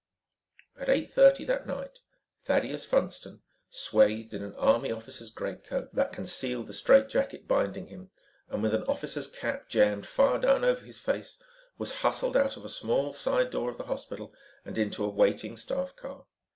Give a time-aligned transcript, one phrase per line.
[0.79, 1.99] At 8:30 that night,
[2.45, 8.09] Thaddeus Funston, swathed in an Army officer's greatcoat that concealed the strait jacket binding him
[8.49, 11.37] and with an officer's cap jammed far down over his face,
[11.77, 14.33] was hustled out of a small side door of the hospital
[14.65, 16.25] and into a waiting staff car.